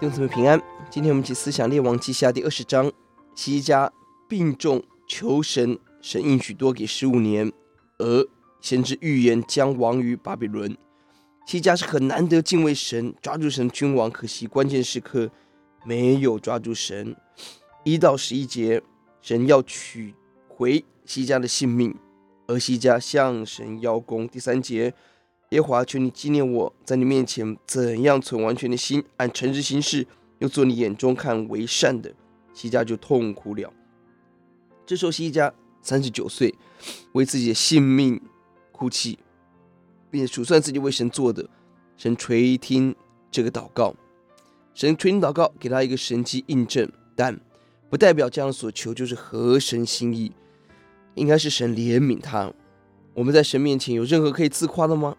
[0.00, 0.62] 愿姊妹平安。
[0.90, 2.92] 今天我们一起思想列王记下第二十章。
[3.34, 3.90] 西家
[4.28, 7.50] 病重，求神，神应许多给十五年，
[7.96, 8.28] 而
[8.60, 10.76] 先知预言将亡于巴比伦。
[11.46, 15.30] 西家是很难得敬畏神、抓住神君王，可惜关键时刻
[15.86, 17.16] 没有抓住神。
[17.82, 18.82] 一到十一节，
[19.22, 20.14] 神要取
[20.46, 21.94] 回西家的性命，
[22.46, 24.28] 而西家向神邀功。
[24.28, 24.92] 第三节。
[25.50, 30.06] 耶和华，求你纪念我在你面前怎样存完全的心，按诚实行事，
[30.40, 32.12] 又做你眼中看为善的。
[32.52, 33.72] 西家就痛苦了。
[34.84, 36.54] 这时候，西家三十九岁，
[37.12, 38.20] 为自己的性命
[38.72, 39.18] 哭泣，
[40.10, 41.48] 并且数算自己为神做的。
[41.96, 42.94] 神垂听
[43.30, 43.94] 这个祷告，
[44.74, 47.38] 神垂听祷告，给他一个神迹印证，但
[47.88, 50.32] 不代表这样所求就是合神心意。
[51.14, 52.52] 应该是神怜悯他。
[53.14, 55.16] 我们在神面前有任何可以自夸的吗？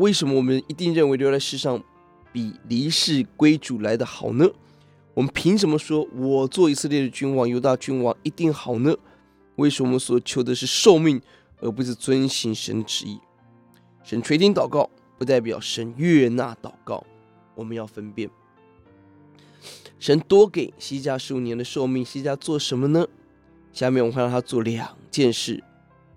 [0.00, 1.80] 为什么我们一定认为留在世上
[2.32, 4.48] 比离世归主来的好呢？
[5.12, 8.96] 我们凭什么说我做以色列的君王、犹大君王一定好呢？
[9.56, 11.20] 为什么我们所求的是寿命，
[11.60, 13.20] 而不是遵行神的旨意？
[14.02, 17.04] 神垂听祷告，不代表神悦纳祷告。
[17.54, 18.30] 我们要分辨。
[19.98, 23.06] 神多给西家十五年的寿命，西家做什么呢？
[23.70, 25.62] 下面我们看他做两件事：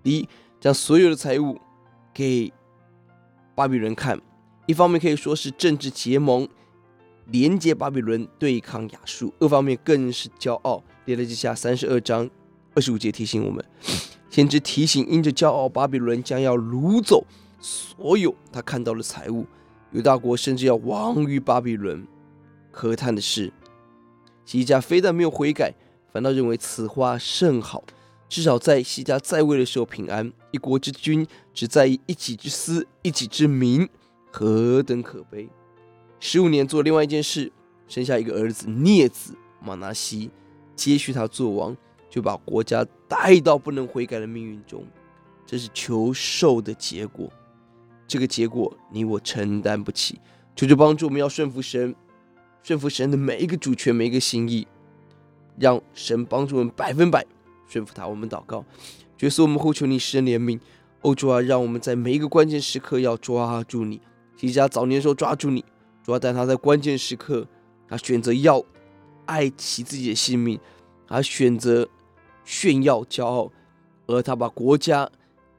[0.02, 1.60] 第一，将所有的财物
[2.14, 2.50] 给。
[3.54, 4.20] 巴比伦看，
[4.66, 6.48] 一方面可以说是政治结盟，
[7.26, 10.82] 连接巴比伦对抗亚述；二方面更是骄傲。
[11.04, 12.28] 列了记下三十二章
[12.74, 13.64] 二十五节提醒我们，
[14.30, 17.24] 先知提醒，因着骄傲，巴比伦将要掳走
[17.60, 19.46] 所有他看到的财物，
[19.92, 22.06] 犹大国甚至要亡于巴比伦。
[22.72, 23.52] 可叹的是，
[24.44, 25.72] 西家非但没有悔改，
[26.12, 27.84] 反倒认为此话甚好。
[28.28, 33.88] 至少在西家在位的时候平安，一国之君只在意一己之私、一己之名，
[34.32, 35.48] 何等可悲！
[36.18, 37.52] 十五年做另外一件事，
[37.86, 40.30] 生下一个儿子孽子马拿西，
[40.74, 41.76] 接续他做王，
[42.10, 44.84] 就把国家带到不能悔改的命运中，
[45.46, 47.30] 这是求寿的结果。
[48.08, 50.18] 这个结果你我承担不起，
[50.56, 51.94] 求求帮助我们要顺服神，
[52.62, 54.66] 顺服神的每一个主权、每一个心意，
[55.58, 57.24] 让神帮助我们百分百。
[57.66, 58.64] 顺服他，我们祷告，
[59.20, 60.60] 耶稣，我们呼求你施恩怜悯，
[61.00, 64.00] 哦主啊，让我们在每一个关键时刻要抓住你。
[64.36, 65.64] 西家早年的时候抓住你，
[66.02, 67.46] 主啊，但他在关键时刻，
[67.88, 68.62] 他选择要
[69.24, 70.60] 爱惜自己的性命，
[71.06, 71.88] 他选择
[72.44, 73.50] 炫耀骄傲，
[74.06, 75.10] 而他把国家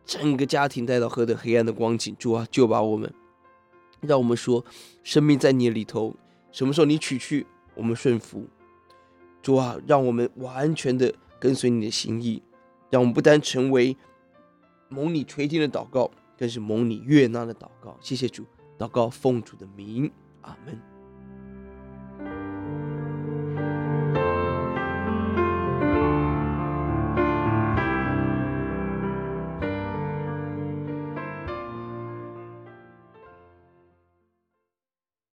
[0.06, 2.16] 整个家庭带到何等黑暗的光景。
[2.20, 3.12] 主啊，就把我们，
[4.02, 4.64] 让我们说，
[5.04, 6.16] 生命在你里头，
[6.52, 8.46] 什么时候你取去，我们顺服。
[9.42, 11.14] 主啊，让我们完全的。
[11.46, 12.42] 跟随你的心意，
[12.90, 13.96] 让我们不单成为
[14.90, 17.96] 蒙你垂听的祷告，更是蒙你悦纳的祷告。
[18.02, 18.44] 谢谢主，
[18.80, 20.12] 祷告奉主的名，
[20.42, 20.95] 阿门。